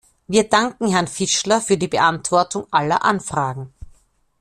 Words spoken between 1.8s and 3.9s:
Beantwortung aller Anfragen.